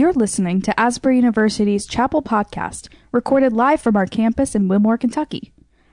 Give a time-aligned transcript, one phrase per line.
[0.00, 5.52] You're listening to Asbury University's Chapel Podcast, recorded live from our campus in Wilmore, Kentucky.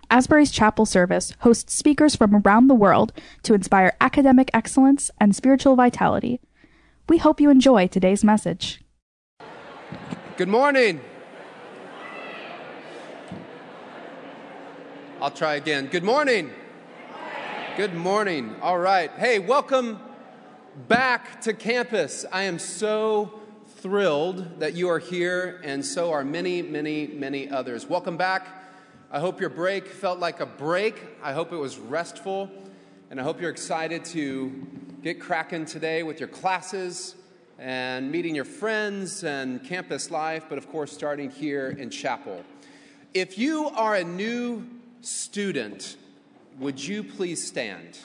[0.10, 3.12] Asbury's Chapel Service hosts speakers from around the world
[3.43, 6.40] to inspire academic excellence and spiritual vitality.
[7.09, 8.82] We hope you enjoy today's message.
[10.38, 11.02] Good morning.
[15.21, 15.88] I'll try again.
[15.88, 16.52] Good morning.
[17.76, 18.55] Good morning.
[18.62, 19.12] All right.
[19.12, 20.00] Hey, welcome
[20.88, 22.24] back to campus.
[22.32, 23.42] I am so
[23.78, 27.86] thrilled that you are here, and so are many, many, many others.
[27.86, 28.47] Welcome back.
[29.11, 30.96] I hope your break felt like a break.
[31.21, 32.49] I hope it was restful,
[33.11, 34.67] and I hope you're excited to
[35.03, 37.16] get cracking today with your classes
[37.59, 42.44] and meeting your friends and campus life, but of course, starting here in chapel.
[43.13, 44.66] If you are a new
[45.02, 45.97] student,
[46.59, 47.99] would you please stand?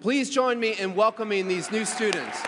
[0.00, 2.42] Please join me in welcoming these new students.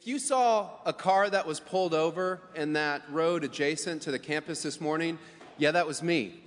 [0.00, 4.18] If you saw a car that was pulled over in that road adjacent to the
[4.18, 5.18] campus this morning,
[5.56, 6.40] yeah, that was me.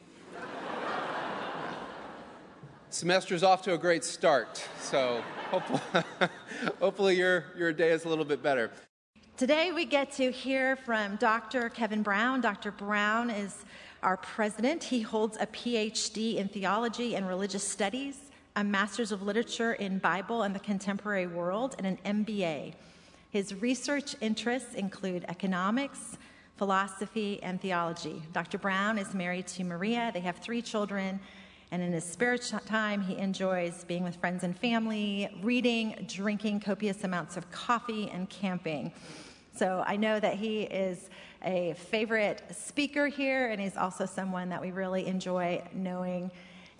[2.90, 5.82] Semester's off to a great start, so hopefully,
[6.80, 8.72] hopefully your, your day is a little bit better.
[9.36, 11.68] Today we get to hear from Dr.
[11.68, 12.40] Kevin Brown.
[12.40, 12.72] Dr.
[12.72, 13.66] Brown is
[14.02, 14.82] our president.
[14.82, 20.44] He holds a PhD in theology and religious studies, a master's of literature in Bible
[20.44, 22.76] and the contemporary world, and an MBA.
[23.32, 26.18] His research interests include economics,
[26.58, 28.22] philosophy, and theology.
[28.34, 28.58] Dr.
[28.58, 30.12] Brown is married to Maria.
[30.14, 31.18] They have three children.
[31.72, 37.06] And in his spare time, he enjoys being with friends and family, reading, drinking copious
[37.06, 38.92] amounts of coffee, and camping.
[39.56, 41.10] So I know that he is
[41.46, 46.32] a favorite speaker here, and he's also someone that we really enjoy knowing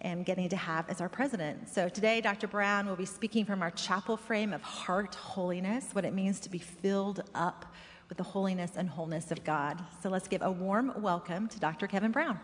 [0.02, 1.70] and getting to have as our president.
[1.70, 2.48] So today, Dr.
[2.48, 6.50] Brown will be speaking from our chapel frame of heart holiness, what it means to
[6.50, 7.74] be filled up
[8.10, 9.82] with the holiness and wholeness of God.
[10.04, 11.88] So let's give a warm welcome to Dr.
[11.88, 12.40] Kevin Brown.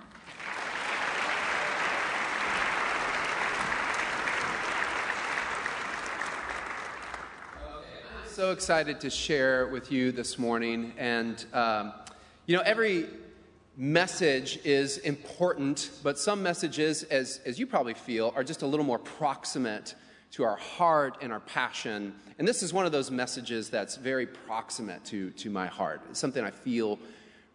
[8.38, 10.94] so excited to share with you this morning.
[10.96, 11.92] And, um,
[12.46, 13.08] you know, every
[13.78, 18.86] message is important, but some messages, as, as you probably feel, are just a little
[18.86, 19.94] more proximate
[20.32, 22.16] to our heart and our passion.
[22.40, 26.02] And this is one of those messages that's very proximate to, to my heart.
[26.10, 26.98] It's something I feel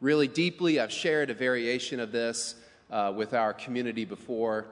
[0.00, 0.78] really deeply.
[0.78, 2.54] I've shared a variation of this
[2.90, 4.66] uh, with our community before.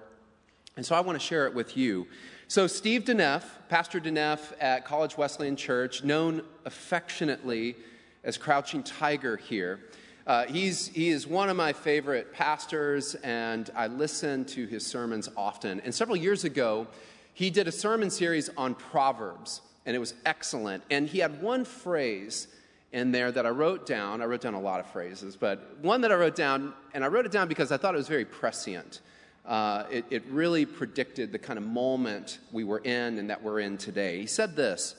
[0.77, 2.06] And so I want to share it with you.
[2.47, 7.77] So, Steve DeNeff, Pastor DeNeff at College Wesleyan Church, known affectionately
[8.25, 9.81] as Crouching Tiger here,
[10.30, 15.28] uh, he's, he is one of my favorite pastors, and I listen to his sermons
[15.36, 15.80] often.
[15.80, 16.86] And several years ago,
[17.34, 20.84] he did a sermon series on Proverbs, and it was excellent.
[20.88, 22.46] And he had one phrase
[22.92, 24.22] in there that I wrote down.
[24.22, 27.08] I wrote down a lot of phrases, but one that I wrote down, and I
[27.08, 29.00] wrote it down because I thought it was very prescient
[29.47, 33.58] uh, it, it really predicted the kind of moment we were in and that we're
[33.58, 34.20] in today.
[34.20, 34.94] He said this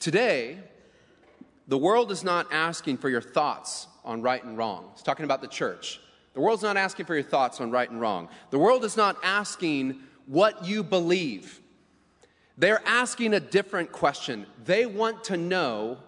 [0.00, 0.58] Today,
[1.70, 4.90] the world is not asking for your thoughts on right and wrong.
[4.92, 6.00] He's talking about the church.
[6.34, 8.28] The world's not asking for your thoughts on right and wrong.
[8.50, 11.60] The world is not asking what you believe.
[12.58, 14.46] They're asking a different question.
[14.64, 15.98] They want to know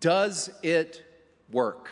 [0.00, 1.04] does it
[1.52, 1.88] work?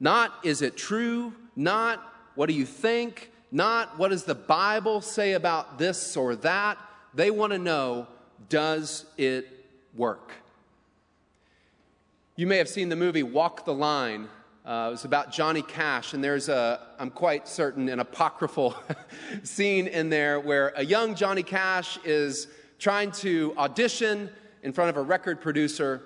[0.00, 1.34] Not is it true?
[1.54, 2.02] Not
[2.36, 3.30] what do you think?
[3.50, 6.78] Not what does the Bible say about this or that.
[7.12, 8.06] They want to know
[8.48, 10.32] does it work?
[12.34, 14.26] You may have seen the movie Walk the Line.
[14.64, 18.74] Uh, it was about Johnny Cash, and there's a, I'm quite certain, an apocryphal
[19.42, 22.48] scene in there where a young Johnny Cash is
[22.78, 24.30] trying to audition
[24.62, 26.04] in front of a record producer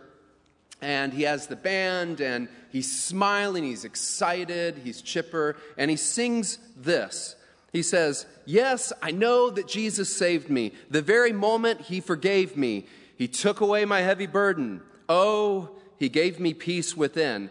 [0.82, 6.58] and he has the band and he's smiling, he's excited, he's chipper, and he sings
[6.76, 7.36] this.
[7.72, 10.72] He says, Yes, I know that Jesus saved me.
[10.90, 12.86] The very moment he forgave me,
[13.16, 14.82] he took away my heavy burden.
[15.08, 17.50] Oh, he gave me peace within.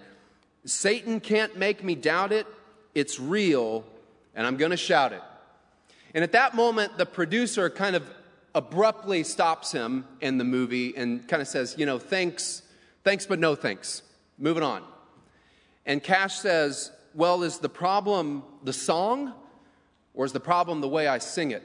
[0.66, 2.48] Satan can't make me doubt it.
[2.94, 3.84] It's real,
[4.36, 5.22] and I'm going to shout it.
[6.14, 8.10] And at that moment, the producer kind of
[8.54, 12.64] abruptly stops him in the movie and kind of says, You know, thanks
[13.06, 14.02] Thanks, but no thanks.
[14.40, 14.84] Moving on.
[15.86, 19.32] And Cash says, Well, is the problem the song
[20.16, 21.62] or is the problem the way I sing it?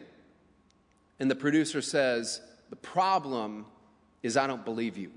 [1.19, 3.65] And the producer says, The problem
[4.23, 5.13] is I don't believe you.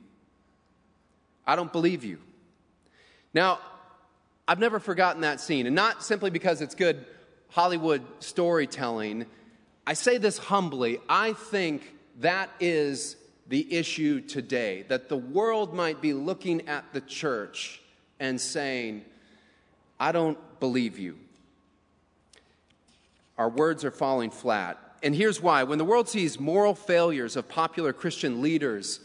[1.45, 2.19] I don't believe you.
[3.33, 3.59] Now,
[4.47, 7.05] I've never forgotten that scene, and not simply because it's good
[7.49, 9.25] Hollywood storytelling,
[9.85, 10.99] I say this humbly.
[11.07, 13.15] I think that is
[13.47, 17.81] the issue today, that the world might be looking at the church
[18.19, 19.03] and saying,
[19.99, 21.17] I don't believe you.
[23.37, 24.79] Our words are falling flat.
[25.01, 25.63] And here's why.
[25.63, 28.99] When the world sees moral failures of popular Christian leaders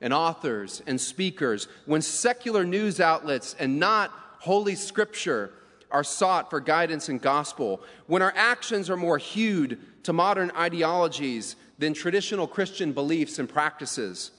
[0.00, 4.10] and authors and speakers, when secular news outlets and not
[4.40, 5.52] Holy Scripture
[5.90, 11.56] are sought for guidance and gospel, when our actions are more hewed to modern ideologies
[11.78, 14.32] than traditional Christian beliefs and practices,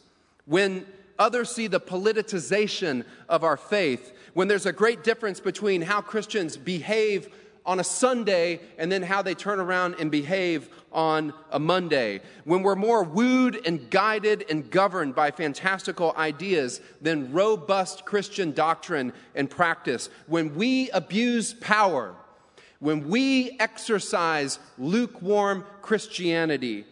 [0.45, 0.85] when
[1.17, 6.57] others see the politicization of our faith, when there's a great difference between how Christians
[6.57, 7.33] behave
[7.65, 12.21] on a Sunday and then how they turn around and behave on a Monday.
[12.43, 19.13] When we're more wooed and guided and governed by fantastical ideas than robust Christian doctrine
[19.33, 20.09] and practice.
[20.27, 22.15] When we abuse power.
[22.79, 26.85] When we exercise lukewarm Christianity.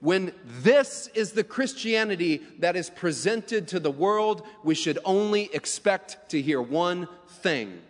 [0.00, 0.32] When
[0.62, 6.40] this is the Christianity that is presented to the world, we should only expect to
[6.40, 7.80] hear one thing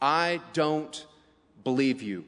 [0.00, 1.06] I don't
[1.64, 2.24] believe you.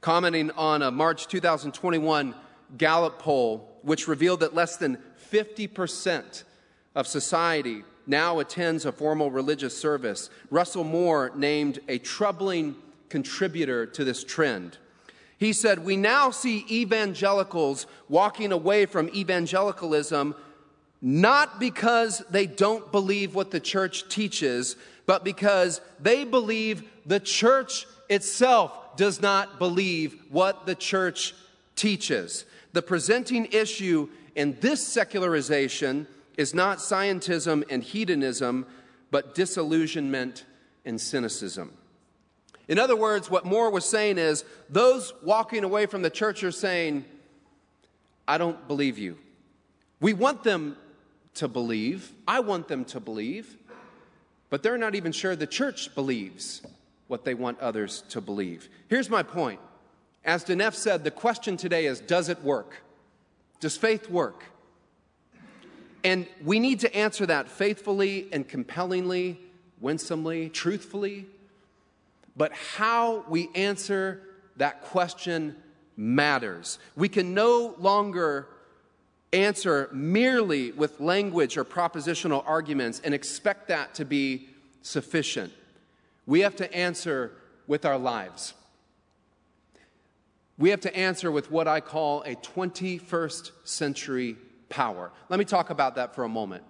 [0.00, 2.34] Commenting on a March 2021
[2.76, 4.98] Gallup poll, which revealed that less than
[5.32, 6.44] 50%
[6.94, 12.76] of society now attends a formal religious service, Russell Moore named a troubling
[13.08, 14.78] contributor to this trend.
[15.38, 20.34] He said, We now see evangelicals walking away from evangelicalism
[21.00, 24.74] not because they don't believe what the church teaches,
[25.08, 31.34] but because they believe the church itself does not believe what the church
[31.76, 32.44] teaches.
[32.74, 36.06] The presenting issue in this secularization
[36.36, 38.66] is not scientism and hedonism,
[39.10, 40.44] but disillusionment
[40.84, 41.72] and cynicism.
[42.68, 46.52] In other words, what Moore was saying is those walking away from the church are
[46.52, 47.06] saying,
[48.26, 49.16] I don't believe you.
[50.00, 50.76] We want them
[51.36, 52.12] to believe.
[52.26, 53.57] I want them to believe
[54.50, 56.62] but they're not even sure the church believes
[57.06, 58.68] what they want others to believe.
[58.88, 59.60] Here's my point.
[60.24, 62.82] As DeNeff said, the question today is Does it work?
[63.60, 64.44] Does faith work?
[66.04, 69.40] And we need to answer that faithfully and compellingly,
[69.80, 71.26] winsomely, truthfully.
[72.36, 74.22] But how we answer
[74.56, 75.56] that question
[75.96, 76.78] matters.
[76.94, 78.48] We can no longer
[79.32, 84.48] answer merely with language or propositional arguments and expect that to be
[84.82, 85.52] sufficient.
[86.26, 87.32] We have to answer
[87.66, 88.54] with our lives.
[90.56, 94.36] We have to answer with what I call a 21st century
[94.68, 95.10] power.
[95.28, 96.64] Let me talk about that for a moment.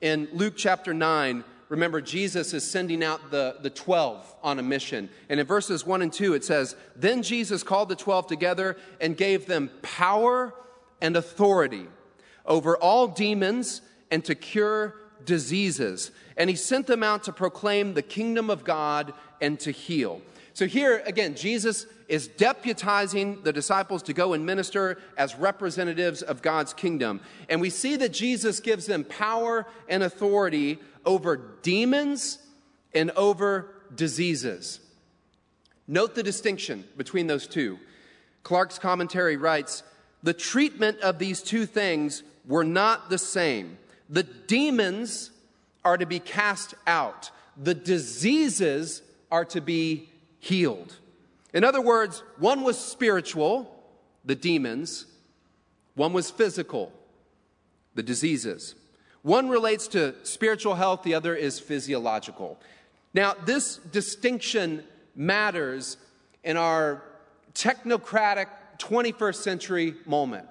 [0.00, 5.08] In Luke chapter 9, remember, Jesus is sending out the, the 12 on a mission.
[5.28, 9.16] And in verses 1 and 2, it says, Then Jesus called the 12 together and
[9.16, 10.52] gave them power
[11.02, 11.86] and authority
[12.46, 14.94] over all demons and to cure
[15.26, 16.10] diseases.
[16.36, 20.22] And he sent them out to proclaim the kingdom of God and to heal.
[20.54, 26.42] So here again, Jesus is deputizing the disciples to go and minister as representatives of
[26.42, 27.20] God's kingdom.
[27.48, 32.38] And we see that Jesus gives them power and authority over demons
[32.94, 34.80] and over diseases.
[35.88, 37.78] Note the distinction between those two.
[38.42, 39.82] Clarke's commentary writes
[40.22, 43.78] the treatment of these two things were not the same.
[44.08, 45.30] The demons
[45.84, 50.96] are to be cast out, the diseases are to be healed.
[51.52, 53.84] In other words, one was spiritual,
[54.24, 55.06] the demons,
[55.94, 56.92] one was physical,
[57.94, 58.74] the diseases.
[59.22, 62.58] One relates to spiritual health, the other is physiological.
[63.14, 65.96] Now, this distinction matters
[66.42, 67.02] in our
[67.54, 68.46] technocratic
[68.82, 70.46] 21st century moment.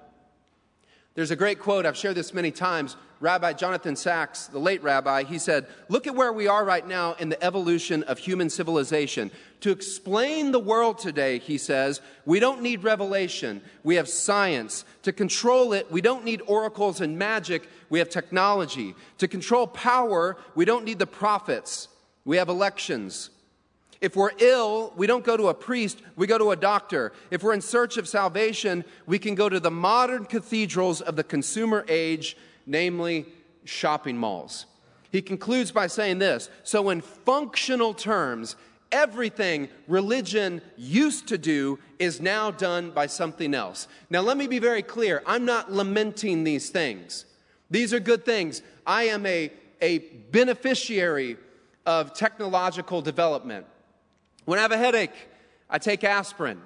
[1.14, 2.96] There's a great quote, I've shared this many times.
[3.20, 7.12] Rabbi Jonathan Sacks, the late rabbi, he said, Look at where we are right now
[7.20, 9.30] in the evolution of human civilization.
[9.60, 14.84] To explain the world today, he says, we don't need revelation, we have science.
[15.02, 18.94] To control it, we don't need oracles and magic, we have technology.
[19.18, 21.88] To control power, we don't need the prophets,
[22.24, 23.30] we have elections.
[24.02, 27.12] If we're ill, we don't go to a priest, we go to a doctor.
[27.30, 31.22] If we're in search of salvation, we can go to the modern cathedrals of the
[31.22, 33.26] consumer age, namely
[33.64, 34.66] shopping malls.
[35.12, 38.56] He concludes by saying this So, in functional terms,
[38.90, 43.86] everything religion used to do is now done by something else.
[44.10, 47.24] Now, let me be very clear I'm not lamenting these things,
[47.70, 48.62] these are good things.
[48.84, 49.98] I am a, a
[50.32, 51.36] beneficiary
[51.86, 53.66] of technological development.
[54.44, 55.14] When I have a headache,
[55.70, 56.60] I take aspirin.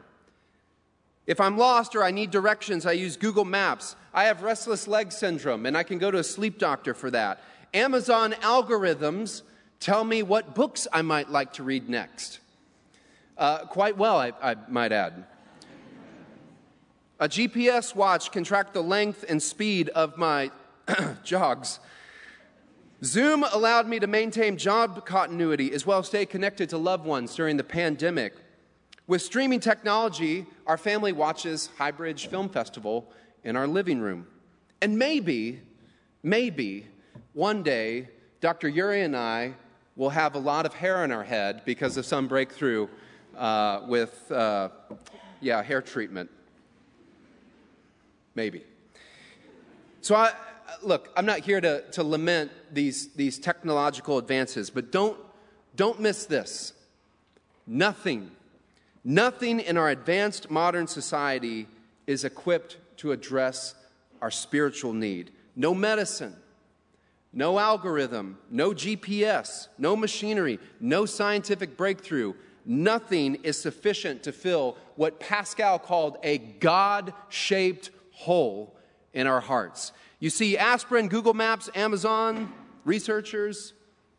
[1.27, 3.97] If I'm lost or I need directions, I use Google Maps.
[4.15, 7.41] I have restless leg syndrome, and I can go to a sleep doctor for that.
[7.75, 9.43] Amazon algorithms
[9.81, 12.39] tell me what books I might like to read next.
[13.37, 15.25] Uh, quite well, I, I might add.
[17.19, 20.51] A GPS watch can track the length and speed of my
[21.25, 21.81] jogs.
[23.05, 27.35] Zoom allowed me to maintain job continuity as well as stay connected to loved ones
[27.35, 28.35] during the pandemic.
[29.07, 33.13] With streaming technology, our family watches Highbridge Film Festival
[33.45, 34.27] in our living room.
[34.81, 35.61] And maybe,
[36.23, 36.87] maybe
[37.35, 38.09] one day,
[38.41, 38.69] Dr.
[38.69, 39.55] Yuri and I
[39.95, 42.89] will have a lot of hair on our head because of some breakthrough
[43.37, 44.71] uh, with, uh,
[45.41, 46.31] yeah, hair treatment.
[48.35, 48.65] Maybe.
[50.01, 50.33] So, I,
[50.83, 55.19] look, I'm not here to, to lament these, these technological advances, but don't,
[55.75, 56.73] don't miss this.
[57.67, 58.31] Nothing,
[59.05, 61.67] nothing in our advanced modern society
[62.07, 63.75] is equipped to address
[64.23, 65.33] our spiritual need.
[65.55, 66.37] No medicine,
[67.33, 72.35] no algorithm, no GPS, no machinery, no scientific breakthrough.
[72.65, 78.77] Nothing is sufficient to fill what Pascal called a God shaped hole
[79.13, 79.93] in our hearts.
[80.19, 82.53] You see, aspirin, Google Maps, Amazon,
[82.85, 83.75] researchers,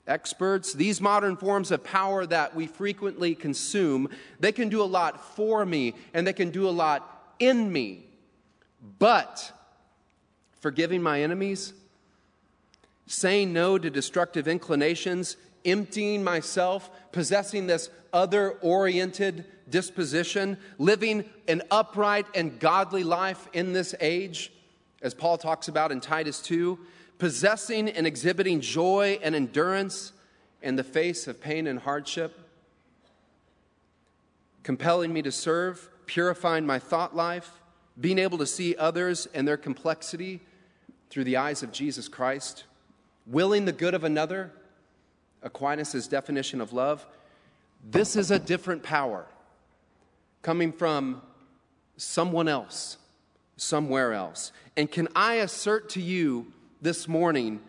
[0.08, 5.36] experts, these modern forms of power that we frequently consume, they can do a lot
[5.36, 8.06] for me and they can do a lot in me.
[9.00, 9.52] But
[10.60, 11.74] forgiving my enemies,
[13.08, 22.26] saying no to destructive inclinations, emptying myself, possessing this other oriented disposition, living an upright
[22.36, 24.52] and godly life in this age,
[25.02, 26.80] as Paul talks about in Titus 2,
[27.18, 30.12] possessing and exhibiting joy and endurance
[30.62, 32.40] in the face of pain and hardship,
[34.64, 37.62] compelling me to serve, purifying my thought life,
[38.00, 40.42] being able to see others and their complexity
[41.10, 42.66] through the eyes of Jesus Christ,
[43.26, 44.52] willing the good of another,
[45.42, 47.06] Aquinas' definition of love.
[47.84, 49.26] This is a different power
[50.42, 51.22] coming from
[51.98, 52.98] someone else,
[53.58, 54.52] somewhere else.
[54.78, 57.60] And can I assert to you this morning,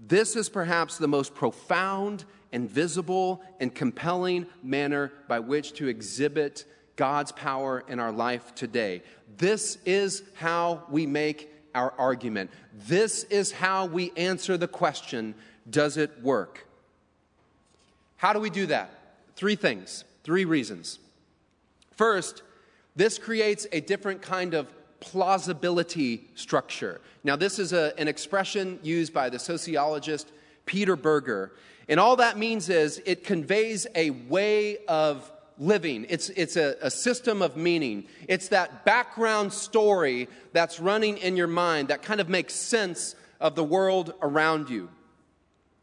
[0.00, 6.64] this is perhaps the most profound and visible and compelling manner by which to exhibit
[6.96, 9.02] God's power in our life today.
[9.38, 12.50] This is how we make our argument.
[12.86, 15.34] This is how we answer the question
[15.68, 16.66] Does it work?
[18.16, 18.90] How do we do that?
[19.34, 20.98] Three things, three reasons.
[21.92, 22.42] First,
[22.94, 24.68] this creates a different kind of
[25.02, 27.00] plausibility structure.
[27.24, 30.30] Now, this is a, an expression used by the sociologist
[30.64, 31.52] Peter Berger.
[31.88, 36.90] And all that means is it conveys a way of living, it's, it's a, a
[36.90, 38.04] system of meaning.
[38.28, 43.54] It's that background story that's running in your mind that kind of makes sense of
[43.54, 44.88] the world around you.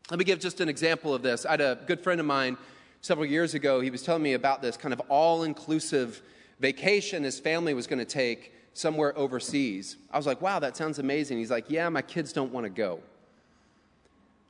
[0.09, 1.45] Let me give just an example of this.
[1.45, 2.57] I had a good friend of mine
[3.01, 3.79] several years ago.
[3.81, 6.21] He was telling me about this kind of all inclusive
[6.59, 9.97] vacation his family was going to take somewhere overseas.
[10.09, 11.37] I was like, wow, that sounds amazing.
[11.37, 13.01] He's like, yeah, my kids don't want to go.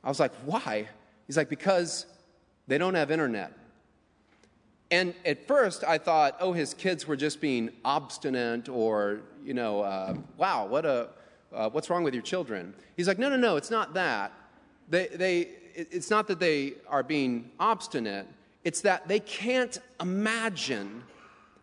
[0.04, 0.88] I was like, why?
[1.26, 2.06] He's like, because
[2.68, 3.52] they don't have internet.
[4.92, 9.80] And at first, I thought, oh, his kids were just being obstinate or, you know,
[9.80, 11.08] uh, wow, what a,
[11.52, 12.72] uh, what's wrong with your children?
[12.96, 14.32] He's like, no, no, no, it's not that.
[14.88, 18.28] They, they, it's not that they are being obstinate,
[18.62, 21.02] it's that they can't imagine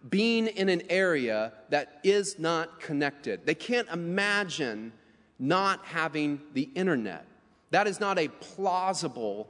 [0.10, 3.46] being in an area that is not connected.
[3.46, 4.94] They can't imagine
[5.40, 7.26] not having the internet.
[7.72, 9.48] That is not a plausible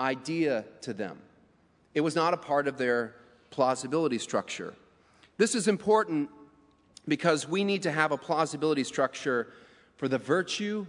[0.00, 1.18] idea to them.
[1.94, 3.14] It was not a part of their
[3.50, 4.74] plausibility structure.
[5.36, 6.30] This is important
[7.06, 9.48] because we need to have a plausibility structure
[9.96, 10.86] for the virtue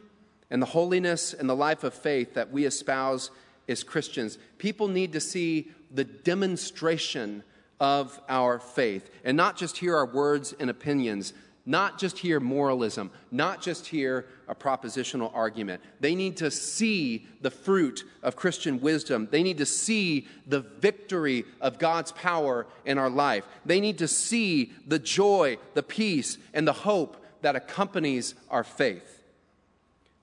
[0.52, 3.32] and the holiness and the life of faith that we espouse
[3.68, 4.38] as Christians.
[4.58, 7.44] People need to see the demonstration
[7.80, 11.34] of our faith and not just hear our words and opinions,
[11.66, 15.82] not just hear moralism, not just hear a propositional argument.
[16.00, 19.28] They need to see the fruit of Christian wisdom.
[19.30, 23.44] They need to see the victory of God's power in our life.
[23.66, 29.24] They need to see the joy, the peace, and the hope that accompanies our faith.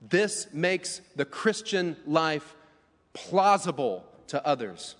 [0.01, 2.55] This makes the Christian life
[3.13, 4.95] plausible to others.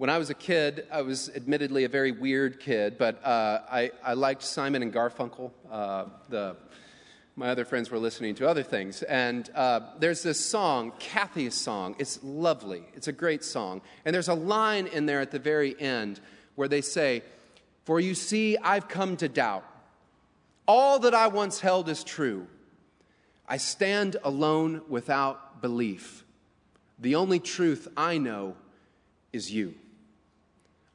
[0.00, 3.90] When I was a kid, I was admittedly a very weird kid, but uh, I,
[4.02, 5.50] I liked Simon and Garfunkel.
[5.70, 6.56] Uh, the,
[7.36, 9.02] my other friends were listening to other things.
[9.02, 11.96] And uh, there's this song, Kathy's song.
[11.98, 13.82] It's lovely, it's a great song.
[14.06, 16.18] And there's a line in there at the very end
[16.54, 17.22] where they say,
[17.84, 19.66] For you see, I've come to doubt.
[20.66, 22.46] All that I once held is true.
[23.46, 26.24] I stand alone without belief.
[26.98, 28.56] The only truth I know
[29.30, 29.74] is you.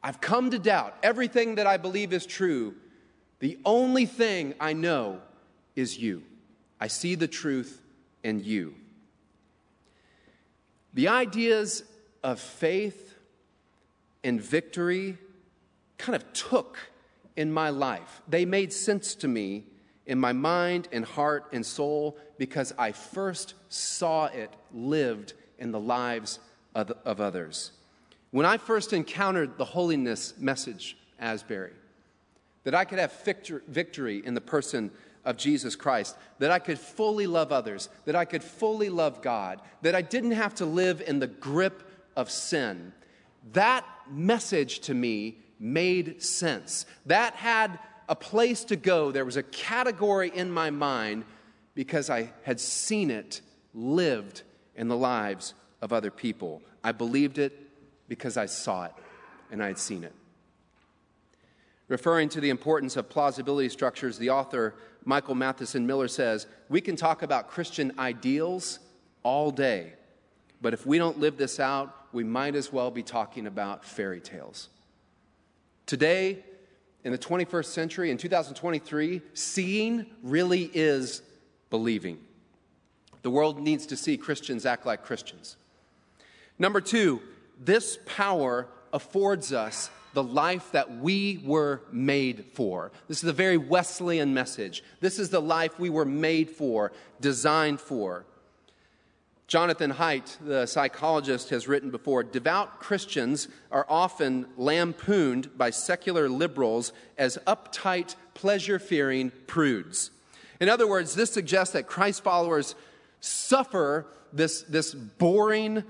[0.05, 2.75] I've come to doubt everything that I believe is true.
[3.39, 5.19] The only thing I know
[5.75, 6.21] is you.
[6.79, 7.81] I see the truth
[8.23, 8.75] in you.
[10.93, 11.83] The ideas
[12.23, 13.15] of faith
[14.23, 15.17] and victory
[15.97, 16.77] kind of took
[17.35, 18.21] in my life.
[18.27, 19.63] They made sense to me
[20.05, 25.79] in my mind and heart and soul because I first saw it lived in the
[25.79, 26.37] lives
[26.75, 27.71] of, others.
[28.35, 31.71] When I first encountered the holiness message, Asbury,
[32.65, 33.13] that I could have
[33.65, 34.91] victory in the person
[35.23, 39.61] of Jesus Christ, that I could fully love others, that I could fully love God,
[39.83, 42.91] that I didn't have to live in the grip of sin.
[43.53, 46.85] That message to me made sense.
[47.05, 49.13] That had a place to go.
[49.13, 51.23] There was a category in my mind
[51.73, 53.39] because I had seen it
[53.73, 54.41] lived
[54.75, 56.61] in the lives of other people.
[56.83, 57.61] I believed it
[58.07, 58.93] because I saw it
[59.51, 60.13] and I had seen it.
[61.87, 66.95] Referring to the importance of plausibility structures, the author Michael Matheson Miller says, We can
[66.95, 68.79] talk about Christian ideals
[69.21, 69.93] all day,
[70.61, 74.19] but if we don't live this out, we might as well be talking about fairy
[74.19, 74.69] tales.
[75.85, 76.43] Today,
[77.03, 81.21] in the 21st century, in 2023, seeing really is
[81.69, 82.17] believing.
[83.21, 85.57] The world needs to see Christians act like Christians.
[86.57, 87.21] Number two,
[87.59, 92.91] this power affords us the life that we were made for.
[93.07, 94.83] This is a very Wesleyan message.
[95.01, 98.25] This is the life we were made for, designed for.
[99.47, 106.93] Jonathan Haidt, the psychologist, has written before devout Christians are often lampooned by secular liberals
[107.17, 110.09] as uptight, pleasure fearing prudes.
[110.59, 112.73] In other words, this suggests that Christ followers
[113.19, 115.83] suffer this, this boring,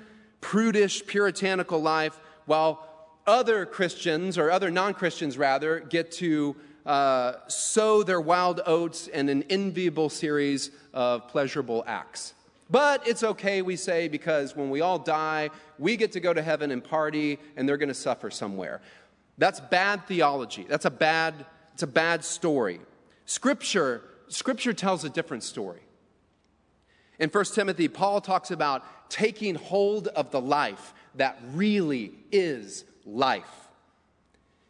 [0.46, 2.88] prudish, puritanical life while
[3.26, 6.56] other Christians, or other non Christians rather, get to
[6.86, 12.36] uh, sow their wild oats in an enviable series of pleasurable acts.
[12.70, 16.44] But it's okay, we say, because when we all die, we get to go to
[16.44, 18.82] heaven and party, and they're going to suffer somewhere.
[19.40, 20.68] That's bad theology.
[20.70, 21.34] That's a bad,
[21.74, 22.80] it's a bad story.
[23.26, 25.82] Scripture, Scripture tells a different story.
[27.20, 33.70] In 1 Timothy, Paul talks about taking hold of the life that really is life.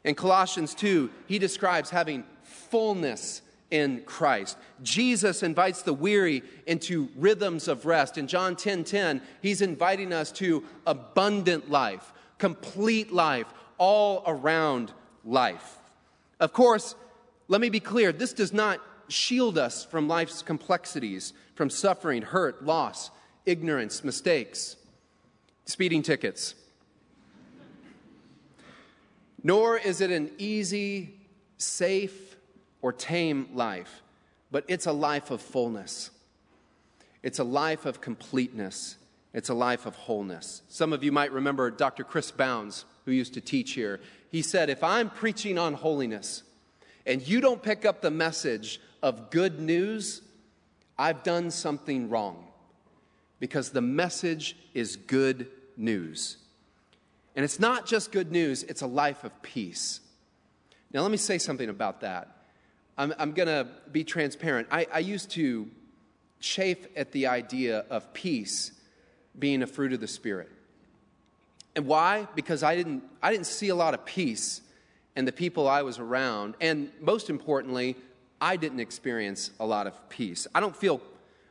[0.04, 4.58] In Colossians 2, he describes having fullness in Christ.
[4.84, 8.18] Jesus invites the weary into rhythms of rest.
[8.18, 14.92] In John 10 10, he's inviting us to abundant life, complete life, all around
[15.24, 15.80] life.
[16.40, 16.96] Of course,
[17.48, 22.64] let me be clear this does not shield us from life's complexities, from suffering, hurt,
[22.64, 23.10] loss,
[23.46, 24.76] ignorance, mistakes,
[25.66, 26.54] speeding tickets.
[29.44, 31.16] Nor is it an easy,
[31.58, 32.36] safe,
[32.82, 34.02] or tame life,
[34.52, 36.12] but it's a life of fullness.
[37.24, 38.98] It's a life of completeness.
[39.34, 40.62] It's a life of wholeness.
[40.70, 42.04] Some of you might remember Dr.
[42.04, 44.00] Chris Bounds, who used to teach here.
[44.32, 46.44] He said, If I'm preaching on holiness
[47.06, 50.22] and you don't pick up the message of good news,
[50.98, 52.46] I've done something wrong
[53.40, 56.38] because the message is good news.
[57.36, 60.00] And it's not just good news, it's a life of peace.
[60.94, 62.30] Now, let me say something about that.
[62.98, 64.70] I'm, I'm going to be transparent.
[64.72, 65.70] I, I used to
[66.40, 68.72] chafe at the idea of peace
[69.38, 70.50] being a fruit of the Spirit.
[71.76, 72.28] And why?
[72.36, 74.62] Because I didn't, I didn't see a lot of peace
[75.18, 76.56] in the people I was around.
[76.62, 77.98] And most importantly,
[78.46, 80.46] I didn't experience a lot of peace.
[80.54, 81.02] I don't feel,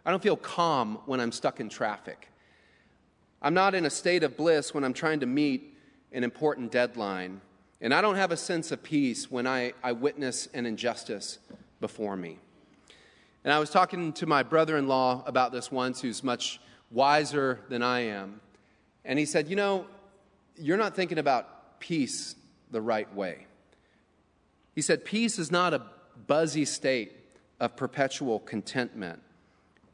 [0.06, 2.28] I don't feel calm when I'm stuck in traffic.
[3.42, 5.76] I'm not in a state of bliss when I'm trying to meet
[6.12, 7.40] an important deadline.
[7.80, 11.40] And I don't have a sense of peace when I, I witness an injustice
[11.80, 12.38] before me.
[13.42, 16.60] And I was talking to my brother in law about this once, who's much
[16.92, 18.40] wiser than I am.
[19.04, 19.86] And he said, You know,
[20.56, 22.36] you're not thinking about peace
[22.70, 23.48] the right way.
[24.76, 25.82] He said, Peace is not a
[26.26, 27.12] buzzy state
[27.60, 29.20] of perpetual contentment.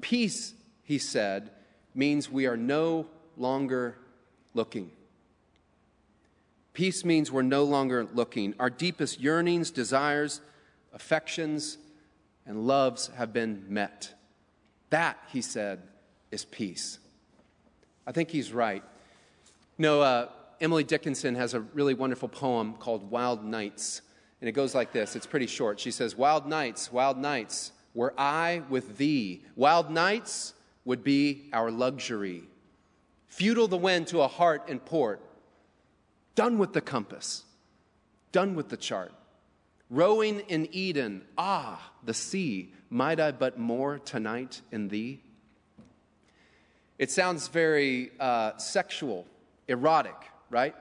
[0.01, 1.51] Peace, he said,
[1.95, 3.07] means we are no
[3.37, 3.99] longer
[4.55, 4.91] looking.
[6.73, 8.55] Peace means we're no longer looking.
[8.59, 10.41] Our deepest yearnings, desires,
[10.93, 11.79] affections,
[12.47, 14.15] and loves have been met.
[14.91, 15.83] That, he said,
[16.31, 16.99] is peace.
[18.07, 18.83] I think he's right.
[19.79, 20.29] You know, uh,
[20.61, 24.03] Emily Dickinson has a really wonderful poem called Wild Nights.
[24.41, 25.81] And it goes like this it's pretty short.
[25.81, 29.45] She says, Wild nights, wild nights, were I with thee.
[29.57, 32.45] Wild nights would be our luxury.
[33.27, 35.21] Futile the wind to a heart and port.
[36.35, 37.45] Done with the compass,
[38.33, 39.13] done with the chart.
[39.91, 45.21] Rowing in Eden, ah, the sea, might I but moor tonight in thee?
[46.99, 49.27] It sounds very uh, sexual,
[49.67, 50.15] erotic,
[50.49, 50.75] right?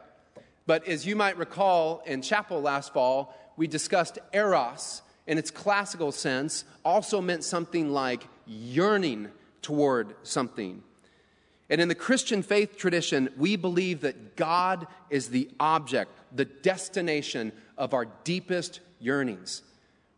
[0.68, 6.14] But as you might recall in chapel last fall, we discussed eros in its classical
[6.14, 9.28] sense also meant something like yearning
[9.62, 10.82] toward something.
[11.70, 17.52] And in the Christian faith tradition, we believe that God is the object, the destination
[17.78, 19.62] of our deepest yearnings.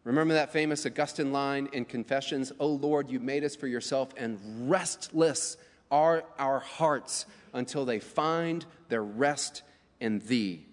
[0.04, 4.70] Remember that famous Augustine line in Confessions, "O Lord, you made us for yourself, and
[4.70, 5.58] restless
[5.90, 9.64] are our hearts until they find their rest
[10.00, 10.68] in thee."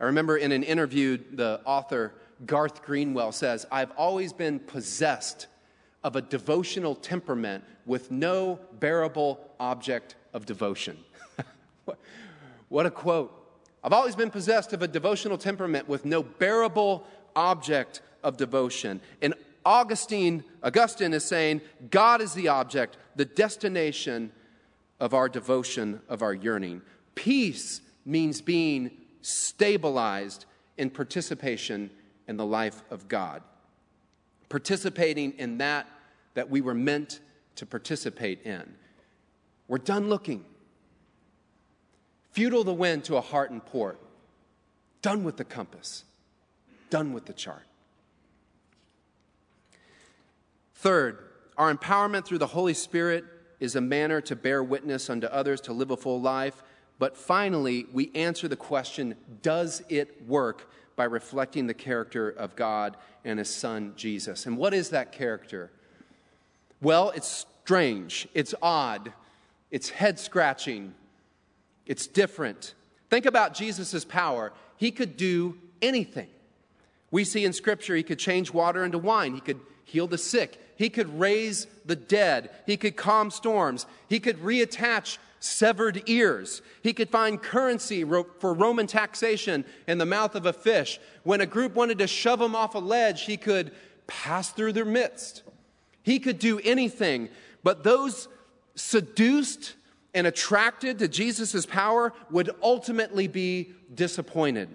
[0.00, 2.14] I remember in an interview, the author
[2.46, 5.46] Garth Greenwell says, I've always been possessed
[6.02, 10.96] of a devotional temperament with no bearable object of devotion.
[12.68, 13.36] what a quote.
[13.84, 19.00] I've always been possessed of a devotional temperament with no bearable object of devotion.
[19.20, 19.34] And
[19.64, 21.60] Augustine, Augustine is saying,
[21.90, 24.32] God is the object, the destination
[24.98, 26.80] of our devotion, of our yearning.
[27.14, 28.90] Peace means being
[29.22, 31.90] stabilized in participation
[32.28, 33.42] in the life of God,
[34.48, 35.86] participating in that
[36.34, 37.20] that we were meant
[37.56, 38.74] to participate in.
[39.68, 40.44] We're done looking.
[42.32, 43.98] Futile the wind to a heart in port.
[45.02, 46.04] Done with the compass.
[46.88, 47.66] Done with the chart.
[50.74, 51.18] Third,
[51.58, 53.24] our empowerment through the Holy Spirit
[53.58, 56.62] is a manner to bear witness unto others, to live a full life.
[57.00, 62.94] But finally, we answer the question does it work by reflecting the character of God
[63.24, 64.44] and His Son, Jesus?
[64.44, 65.70] And what is that character?
[66.82, 69.14] Well, it's strange, it's odd,
[69.70, 70.94] it's head scratching,
[71.86, 72.74] it's different.
[73.08, 74.52] Think about Jesus' power.
[74.76, 76.28] He could do anything.
[77.10, 80.58] We see in Scripture he could change water into wine, he could heal the sick,
[80.76, 86.62] he could raise the dead, he could calm storms, he could reattach severed ears.
[86.82, 91.00] He could find currency for Roman taxation in the mouth of a fish.
[91.24, 93.72] When a group wanted to shove him off a ledge, he could
[94.06, 95.42] pass through their midst.
[96.02, 97.30] He could do anything,
[97.62, 98.28] but those
[98.74, 99.74] seduced
[100.14, 104.68] and attracted to Jesus' power would ultimately be disappointed.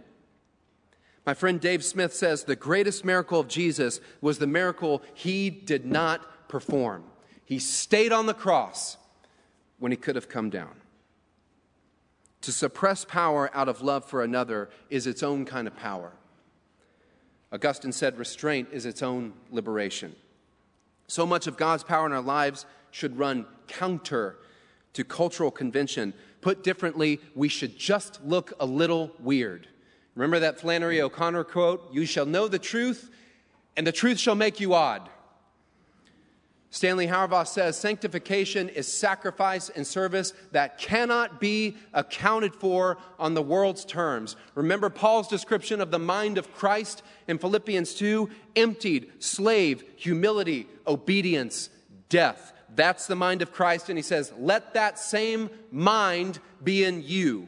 [1.25, 5.85] My friend Dave Smith says the greatest miracle of Jesus was the miracle he did
[5.85, 7.03] not perform.
[7.43, 8.97] He stayed on the cross
[9.79, 10.71] when he could have come down.
[12.41, 16.11] To suppress power out of love for another is its own kind of power.
[17.51, 20.15] Augustine said restraint is its own liberation.
[21.07, 24.37] So much of God's power in our lives should run counter
[24.93, 26.13] to cultural convention.
[26.41, 29.67] Put differently, we should just look a little weird.
[30.15, 31.91] Remember that Flannery O'Connor quote?
[31.91, 33.09] You shall know the truth,
[33.75, 35.09] and the truth shall make you odd.
[36.75, 43.41] Stanley Hauerwas says sanctification is sacrifice and service that cannot be accounted for on the
[43.41, 44.35] world's terms.
[44.55, 51.69] Remember Paul's description of the mind of Christ in Philippians 2 emptied, slave, humility, obedience,
[52.09, 52.51] death.
[52.75, 57.47] That's the mind of Christ, and he says, Let that same mind be in you.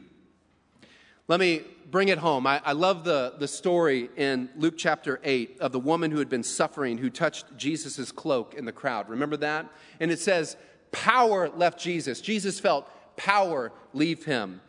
[1.28, 1.60] Let me
[1.90, 2.46] bring it home.
[2.46, 6.30] I, I, love the, the story in Luke chapter 8 of the woman who had
[6.30, 9.10] been suffering who touched Jesus' cloak in the crowd.
[9.10, 9.66] Remember that?
[10.00, 10.56] And it says,
[10.90, 12.22] Power left Jesus.
[12.22, 12.88] Jesus felt
[13.18, 14.62] power leave him.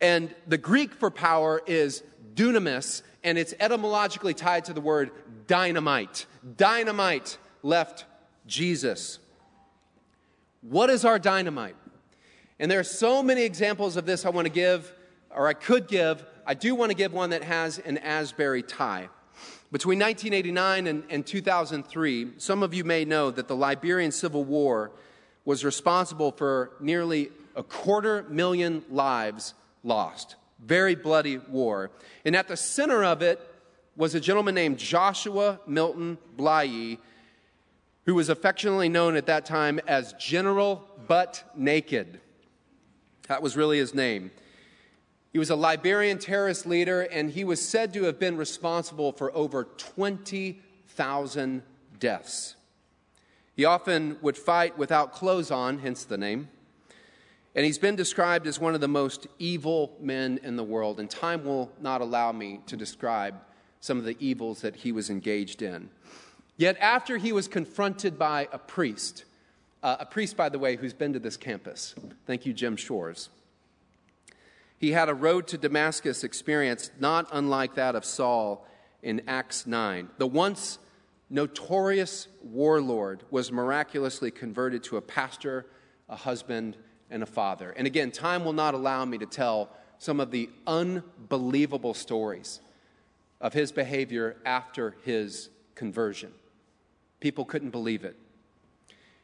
[0.00, 5.10] And the Greek for power is dunamis, and it's etymologically tied to the word
[5.48, 6.26] dynamite.
[6.56, 8.04] Dynamite left
[8.46, 9.18] Jesus.
[10.60, 11.74] What is our dynamite?
[12.60, 14.92] And there are so many examples of this I want to give,
[15.36, 19.08] or I could give, I do want to give one that has an Asbury tie.
[19.70, 24.92] Between 1989 and, and 2003, some of you may know that the Liberian Civil War
[25.44, 30.36] was responsible for nearly a quarter million lives lost.
[30.64, 31.90] Very bloody war.
[32.24, 33.40] And at the center of it
[33.96, 36.98] was a gentleman named Joshua Milton Blahyi,
[38.06, 42.20] who was affectionately known at that time as General Butt Naked.
[43.28, 44.30] That was really his name.
[45.36, 49.36] He was a Liberian terrorist leader, and he was said to have been responsible for
[49.36, 51.62] over 20,000
[52.00, 52.56] deaths.
[53.54, 56.48] He often would fight without clothes on, hence the name.
[57.54, 61.10] And he's been described as one of the most evil men in the world, and
[61.10, 63.34] time will not allow me to describe
[63.82, 65.90] some of the evils that he was engaged in.
[66.56, 69.26] Yet, after he was confronted by a priest,
[69.82, 71.94] uh, a priest, by the way, who's been to this campus,
[72.26, 73.28] thank you, Jim Shores,
[74.78, 78.66] he had a road to Damascus experience not unlike that of Saul
[79.02, 80.10] in Acts 9.
[80.18, 80.78] The once
[81.30, 85.66] notorious warlord was miraculously converted to a pastor,
[86.08, 86.76] a husband,
[87.10, 87.70] and a father.
[87.70, 92.60] And again, time will not allow me to tell some of the unbelievable stories
[93.40, 96.32] of his behavior after his conversion.
[97.20, 98.16] People couldn't believe it.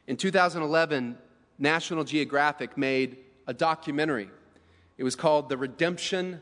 [0.07, 1.17] In 2011,
[1.59, 4.29] National Geographic made a documentary.
[4.97, 6.41] It was called The Redemption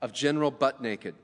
[0.00, 1.14] of General Butt Naked.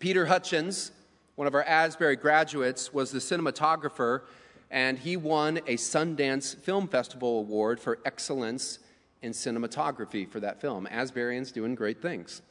[0.00, 0.90] Peter Hutchens,
[1.36, 4.22] one of our Asbury graduates, was the cinematographer,
[4.70, 8.80] and he won a Sundance Film Festival Award for excellence
[9.22, 10.88] in cinematography for that film.
[10.90, 12.42] Asburyans doing great things.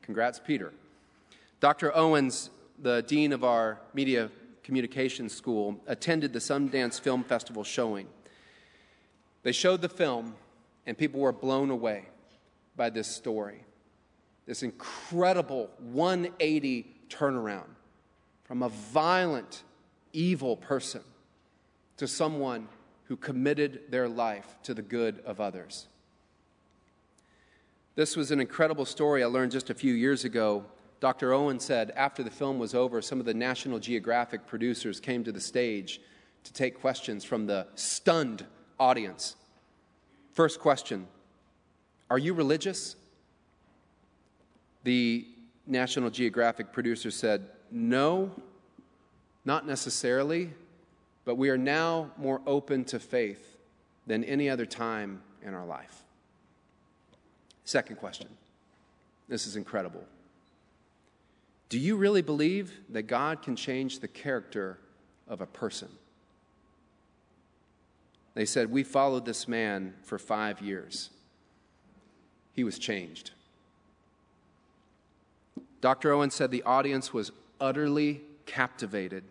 [0.00, 0.72] Congrats, Peter.
[1.60, 1.94] Dr.
[1.94, 2.48] Owens,
[2.80, 4.30] the dean of our media
[4.62, 8.06] communications school, attended the Sundance Film Festival showing.
[9.42, 10.34] They showed the film,
[10.86, 12.06] and people were blown away
[12.80, 13.62] by this story.
[14.46, 17.68] This incredible 180 turnaround
[18.44, 19.64] from a violent,
[20.14, 21.02] evil person
[21.98, 22.68] to someone
[23.04, 25.88] who committed their life to the good of others.
[27.96, 30.64] This was an incredible story I learned just a few years ago.
[31.00, 31.34] Dr.
[31.34, 35.32] Owen said after the film was over, some of the National Geographic producers came to
[35.32, 36.00] the stage
[36.44, 38.46] to take questions from the stunned
[38.78, 39.36] audience.
[40.32, 41.08] First question
[42.10, 42.96] Are you religious?
[44.82, 45.26] The
[45.66, 48.32] National Geographic producer said, No,
[49.44, 50.50] not necessarily,
[51.24, 53.56] but we are now more open to faith
[54.06, 56.02] than any other time in our life.
[57.64, 58.26] Second question.
[59.28, 60.04] This is incredible.
[61.68, 64.78] Do you really believe that God can change the character
[65.28, 65.88] of a person?
[68.34, 71.10] They said, We followed this man for five years.
[72.54, 73.30] He was changed.
[75.80, 76.12] Dr.
[76.12, 79.24] Owen said the audience was utterly captivated,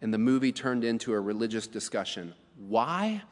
[0.00, 2.34] and the movie turned into a religious discussion.
[2.68, 3.22] Why?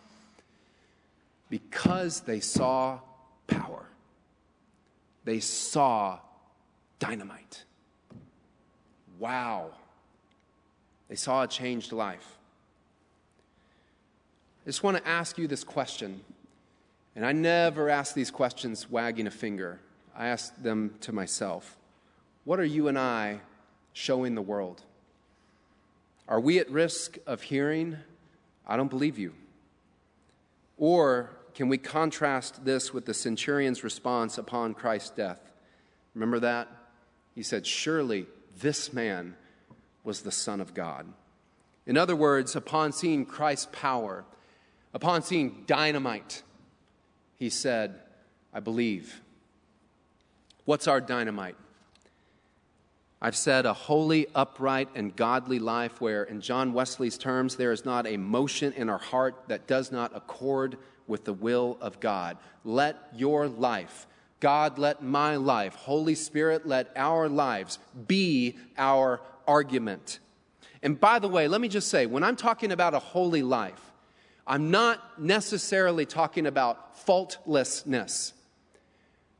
[1.48, 3.00] Because they saw
[3.46, 3.86] power,
[5.24, 6.20] they saw
[6.98, 7.64] dynamite.
[9.18, 9.70] Wow.
[11.08, 12.38] They saw a changed life.
[14.64, 16.20] I just want to ask you this question,
[17.14, 19.80] and I never ask these questions wagging a finger.
[20.16, 21.76] I ask them to myself.
[22.44, 23.40] What are you and I
[23.92, 24.82] showing the world?
[26.28, 27.96] Are we at risk of hearing,
[28.66, 29.34] I don't believe you?
[30.78, 35.40] Or can we contrast this with the centurion's response upon Christ's death?
[36.14, 36.68] Remember that?
[37.34, 38.26] He said, Surely
[38.60, 39.36] this man
[40.04, 41.06] was the Son of God.
[41.86, 44.24] In other words, upon seeing Christ's power,
[44.94, 46.42] upon seeing dynamite,
[47.40, 47.94] he said,
[48.52, 49.22] I believe.
[50.66, 51.56] What's our dynamite?
[53.22, 57.86] I've said a holy, upright, and godly life where, in John Wesley's terms, there is
[57.86, 60.76] not a motion in our heart that does not accord
[61.06, 62.36] with the will of God.
[62.62, 64.06] Let your life,
[64.38, 70.18] God, let my life, Holy Spirit, let our lives be our argument.
[70.82, 73.89] And by the way, let me just say, when I'm talking about a holy life,
[74.50, 78.32] I'm not necessarily talking about faultlessness.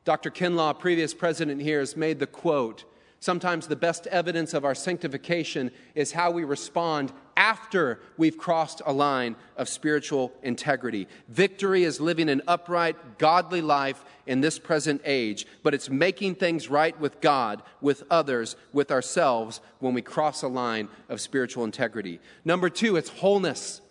[0.05, 0.31] Dr.
[0.31, 2.85] Kinlaw, previous president here, has made the quote
[3.19, 8.93] Sometimes the best evidence of our sanctification is how we respond after we've crossed a
[8.93, 11.07] line of spiritual integrity.
[11.29, 16.71] Victory is living an upright, godly life in this present age, but it's making things
[16.71, 22.21] right with God, with others, with ourselves when we cross a line of spiritual integrity.
[22.45, 23.83] Number two, it's wholeness.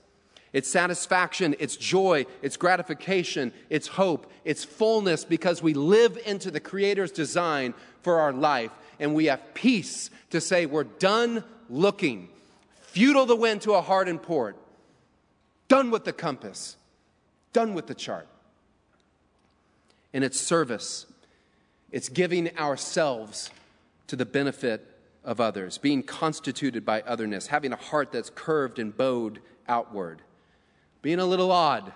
[0.51, 6.59] It's satisfaction, it's joy, it's gratification, it's hope, it's fullness because we live into the
[6.59, 12.29] Creator's design for our life and we have peace to say we're done looking.
[12.81, 14.57] Futile the wind to a hardened port.
[15.67, 16.75] Done with the compass.
[17.53, 18.27] Done with the chart.
[20.13, 21.05] And its service,
[21.91, 23.51] it's giving ourselves
[24.07, 24.85] to the benefit
[25.23, 30.21] of others, being constituted by otherness, having a heart that's curved and bowed outward,
[31.01, 31.91] being a little odd,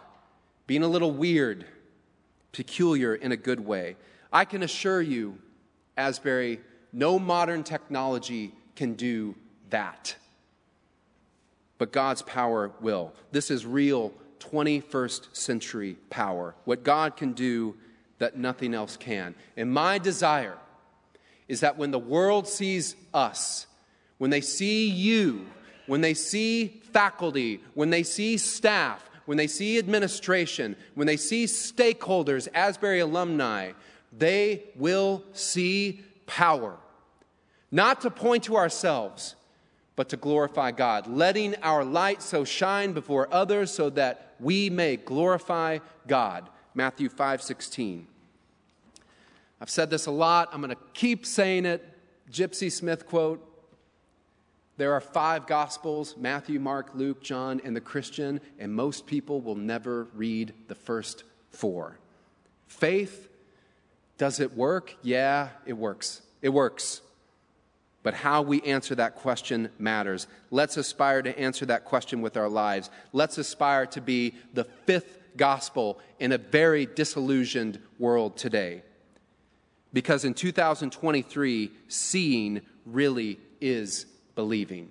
[0.68, 1.66] being a little weird,
[2.52, 3.96] peculiar in a good way.
[4.32, 5.38] I can assure you,
[5.98, 6.62] Asbury,
[6.92, 9.36] no modern technology can do
[9.70, 10.16] that.
[11.78, 13.14] But God's power will.
[13.32, 16.56] This is real 21st century power.
[16.66, 17.76] What God can do
[18.20, 19.36] that nothing else can.
[19.58, 20.58] And my desire
[21.48, 23.68] is that when the world sees us,
[24.18, 25.46] when they see you,
[25.86, 31.46] when they see faculty, when they see staff, when they see administration, when they see
[31.46, 33.72] stakeholders, Asbury alumni,
[34.18, 36.78] they will see power.
[37.72, 39.36] Not to point to ourselves,
[39.96, 44.98] but to glorify God, letting our light so shine before others so that we may
[44.98, 46.50] glorify God.
[46.74, 48.08] Matthew 5 16.
[49.62, 50.50] I've said this a lot.
[50.52, 51.88] I'm going to keep saying it.
[52.32, 53.53] Gypsy Smith quote
[54.78, 59.56] There are five Gospels Matthew, Mark, Luke, John, and the Christian, and most people will
[59.56, 62.00] never read the first four.
[62.68, 63.30] Faith,
[64.18, 64.96] does it work?
[65.04, 66.22] Yeah, it works.
[66.42, 67.02] It works.
[68.02, 70.28] But how we answer that question matters.
[70.52, 72.90] Let's aspire to answer that question with our lives.
[73.14, 78.84] Let's aspire to be the fifth gospel in a very disillusioned world today.
[79.94, 84.90] Because in 2023, seeing really is believing.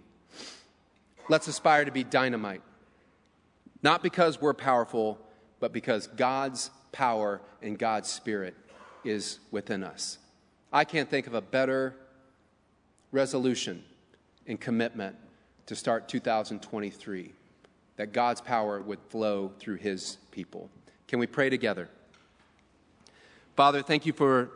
[1.28, 2.62] Let's aspire to be dynamite.
[3.83, 5.18] Not because we're powerful,
[5.61, 8.55] but because God's power and God's Spirit
[9.05, 10.18] is within us.
[10.72, 11.96] I can't think of a better
[13.11, 13.83] resolution
[14.46, 15.16] and commitment
[15.66, 17.33] to start 2023
[17.96, 20.70] that God's power would flow through his people.
[21.09, 21.88] Can we pray together?
[23.55, 24.50] Father, thank you for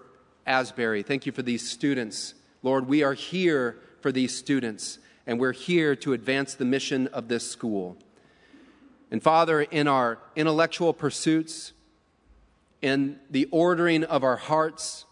[0.47, 1.03] Asbury.
[1.03, 2.35] Thank you for these students.
[2.63, 7.27] Lord, we are here for these students, and we're here to advance the mission of
[7.27, 7.97] this school.
[9.11, 11.73] And Father, in our intellectual pursuits,
[12.81, 15.07] in the ordering of our hearts,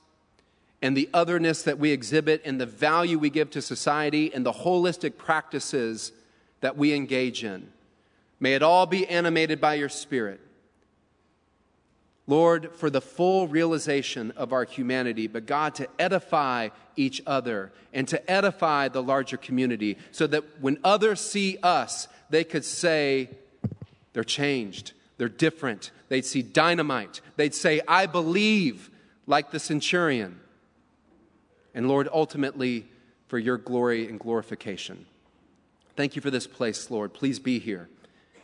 [0.81, 4.53] and the otherness that we exhibit and the value we give to society and the
[4.53, 6.13] holistic practices
[6.61, 7.73] that we engage in.
[8.39, 10.41] May it all be animated by your Spirit.
[12.27, 18.09] Lord, for the full realization of our humanity, but God, to edify each other and
[18.09, 23.29] to edify the larger community so that when others see us, they could say,
[24.15, 25.91] they're changed, they're different.
[26.09, 27.21] They'd see dynamite.
[27.37, 28.91] They'd say, I believe,
[29.27, 30.41] like the centurion
[31.75, 32.87] and Lord, ultimately
[33.27, 35.07] for your glory and glorification.
[35.97, 37.13] Thank you for this place, Lord.
[37.13, 37.89] Please be here.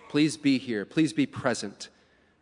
[0.08, 0.84] Please be here.
[0.84, 1.88] Please be present.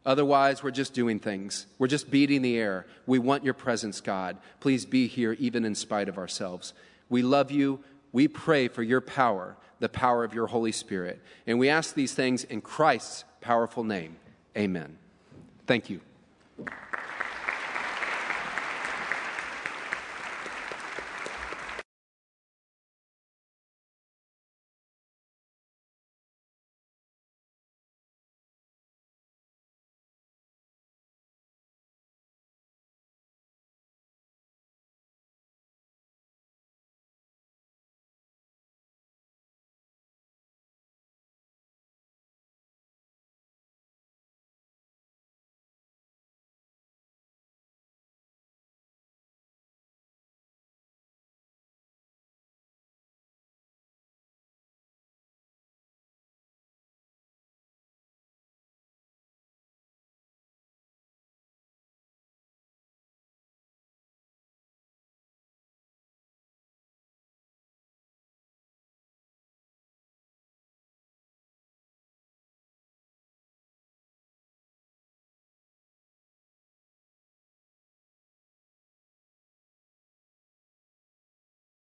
[0.08, 1.66] Otherwise, we're just doing things.
[1.78, 2.86] We're just beating the air.
[3.04, 4.38] We want your presence, God.
[4.58, 6.72] Please be here, even in spite of ourselves.
[7.10, 7.80] We love you.
[8.10, 11.20] We pray for your power, the power of your Holy Spirit.
[11.46, 14.16] And we ask these things in Christ's powerful name.
[14.56, 14.96] Amen.
[15.66, 16.00] Thank you.